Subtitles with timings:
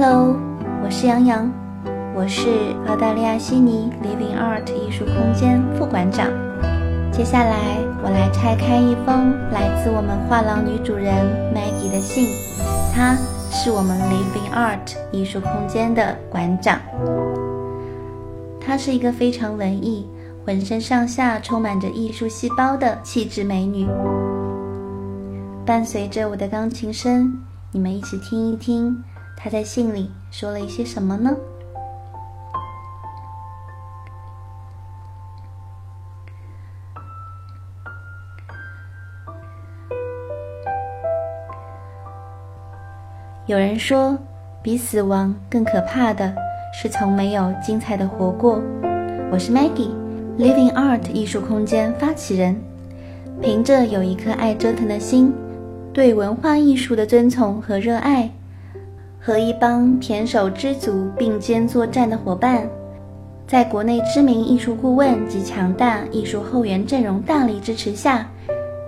[0.00, 0.36] Hello，
[0.80, 1.52] 我是杨洋，
[2.14, 6.28] 我是澳大利亚悉尼 Living Art 艺术空间副馆长。
[7.10, 11.12] 接下来，我来拆开一封来自我们画廊女主人
[11.52, 12.28] Maggie 的信，
[12.94, 13.16] 她
[13.50, 16.78] 是我们 Living Art 艺术空间的馆长。
[18.60, 20.08] 她是一个非常文艺、
[20.46, 23.88] 浑身上下充满着艺术细胞的气质美女。
[25.66, 27.36] 伴随着我的钢琴声，
[27.72, 28.96] 你们一起听一听。
[29.40, 31.30] 他在信里说了一些什么呢？
[43.46, 44.18] 有人说，
[44.60, 46.34] 比死亡更可怕的
[46.74, 48.60] 是从没有精彩的活过。
[49.30, 52.60] 我是 Maggie，Living Art 艺术空间发起人。
[53.40, 55.32] 凭着有一颗爱折腾的心，
[55.92, 58.28] 对文化艺术的尊崇和热爱。
[59.28, 62.66] 和一帮胼手知足并肩作战的伙伴，
[63.46, 68.26] 在国内知名艺术顾问及强大艺术后援阵容大力支持下，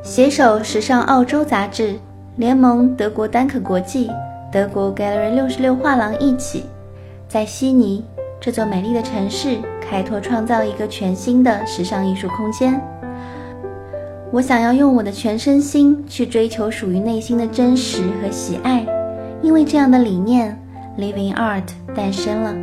[0.02, 1.94] 携手时尚澳洲杂志、
[2.36, 4.10] 联盟德国丹可国际、
[4.50, 6.64] 德国 Gallery 六十六画廊一起，
[7.28, 8.02] 在悉尼
[8.41, 12.80] 这座美丽的城市开拓创造一个全新的时尚艺术空间。
[14.32, 18.86] 我想要用我的全身心去追求属于内心的真实和喜爱。
[19.42, 20.58] 因为这样的理念
[20.98, 22.55] ，Living Art 诞生了。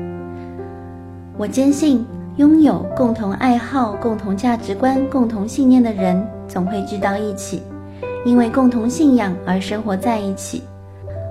[1.38, 2.06] 我坚信，
[2.38, 7.64] 拥有共同爱好、共同价值观、共同信念的人，总会聚到一起，
[8.26, 10.64] 因为共同信仰而生活在一起。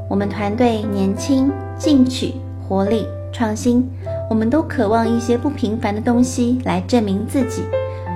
[0.08, 2.34] 我们团队年轻、进取、
[2.68, 3.88] 活力、创新，
[4.28, 7.62] 我们都渴望一些不平凡的东西来证明自己，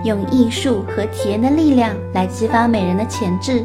[0.05, 3.65] 用艺术和体验的力量来激发美人的潜质。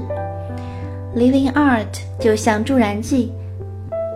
[1.15, 1.85] Living Art
[2.19, 3.31] 就像助燃剂。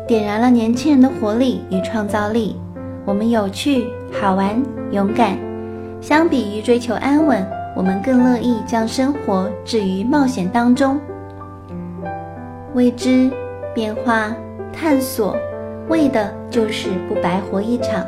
[0.09, 2.59] 点燃了年轻人的活力与创造力。
[3.05, 5.37] 我们有趣、好玩、勇敢。
[6.01, 10.99] 相比于追求安稳，我们更乐意将生活置于冒险当中。
[12.73, 13.29] 未知、
[13.71, 14.35] 变化、
[14.73, 15.37] 探索，
[15.89, 18.03] 为的就是不白活一场。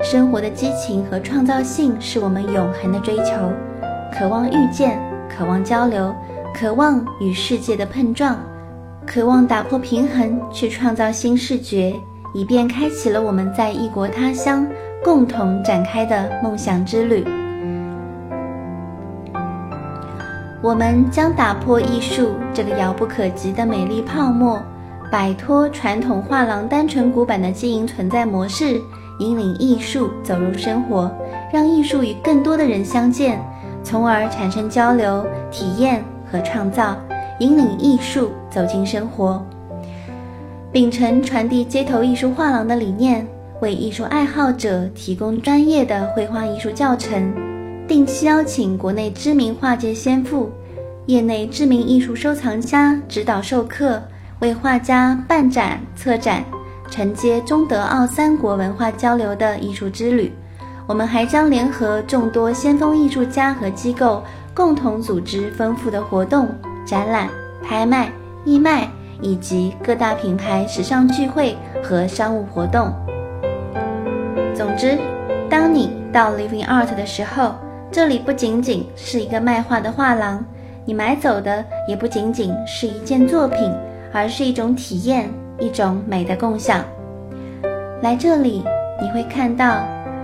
[0.00, 3.34] 生活的激情和创造性是我们永恒的追求。
[4.16, 6.14] 渴望遇见，渴望交流，
[6.54, 8.38] 渴望与世界的碰撞。
[9.06, 11.94] 渴望打破平衡，去创造新视觉，
[12.32, 14.66] 以便开启了我们在异国他乡
[15.04, 17.24] 共同展开的梦想之旅。
[20.62, 24.62] 我们将打破艺术这个遥不可及的美丽泡沫，
[25.10, 28.80] 摆脱传统画廊单纯古板的经营存在模式，
[29.18, 31.10] 引领艺术走入生活，
[31.52, 33.44] 让艺术与更多的人相见，
[33.82, 36.96] 从而产生交流、体验和创造。
[37.42, 39.44] 引领艺术走进生活，
[40.70, 43.26] 秉承传递街头艺术画廊的理念，
[43.60, 47.34] 为艺术爱好者提供专业的绘画艺术教程，
[47.88, 50.52] 定期邀请国内知名画界先父、
[51.06, 54.00] 业内知名艺术收藏家指导授课，
[54.38, 56.44] 为画家办展策展，
[56.92, 60.32] 承接中德澳三国文化交流的艺术之旅。
[60.86, 64.22] 我们还将联合众多先锋艺术家和机构，
[64.54, 66.48] 共同组织丰富的活动。
[66.84, 67.28] 展览、
[67.62, 68.10] 拍卖、
[68.44, 68.88] 义卖
[69.20, 72.92] 以及各大品牌时尚聚会和商务活动。
[74.54, 74.98] 总之，
[75.48, 77.54] 当你到 Living Art 的时候，
[77.90, 80.44] 这里不仅仅是一个卖画的画廊，
[80.84, 83.72] 你买走的也不仅仅是一件作品，
[84.12, 86.84] 而是一种体验，一种美的共享。
[88.02, 88.64] 来这里，
[89.00, 89.78] 你会看到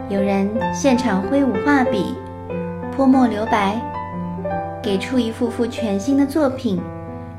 [0.09, 2.15] 有人现场挥舞画笔，
[2.95, 3.81] 泼墨留白。
[4.83, 6.81] 给出一幅幅全新的作品，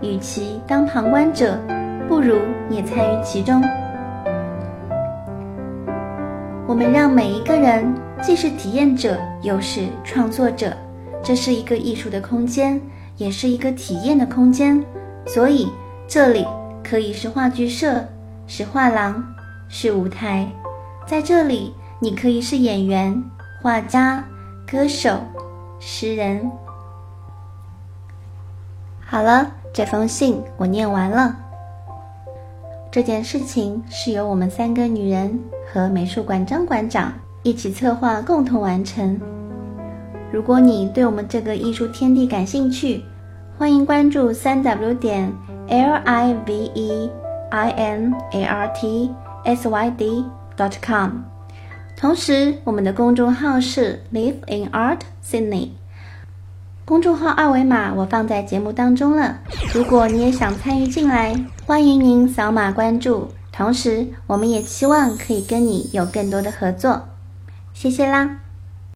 [0.01, 1.57] 与其当旁观者，
[2.07, 2.37] 不如
[2.69, 3.63] 也参与其中。
[6.67, 7.91] 我们让每一个人
[8.21, 10.71] 既是体验者，又是创作者。
[11.23, 12.79] 这是一个艺术的空间，
[13.17, 14.83] 也是一个体验的空间。
[15.25, 15.67] 所以，
[16.07, 16.45] 这里
[16.83, 18.05] 可以是话剧社，
[18.47, 19.23] 是画廊，
[19.67, 20.47] 是舞台。
[21.07, 23.21] 在这里，你可以是演员、
[23.61, 24.23] 画家、
[24.69, 25.19] 歌手、
[25.79, 26.49] 诗人。
[29.11, 31.35] 好了，这封信我念完了。
[32.91, 37.11] 这件事情是由我们三个女人和美术馆张馆长
[37.41, 39.19] 一起策划，共同完成。
[40.31, 43.03] 如果你对我们这个艺术天地感兴趣，
[43.57, 45.33] 欢迎关注三 w 点
[45.67, 47.09] l i v e
[47.49, 49.09] i n a r t
[49.43, 50.23] s y d
[50.55, 51.23] dot com。
[51.97, 55.78] 同时，我们的公众号是 Live in Art Sydney。
[56.89, 59.41] 公众号二维码我放在节目当中了，
[59.75, 63.27] 如果你也想参与进来，欢迎您扫码关注。
[63.51, 67.09] 同时，我们也期望可以跟你有更多的合作。
[67.75, 68.37] 谢谢啦！